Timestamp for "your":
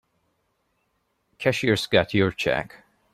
2.15-2.31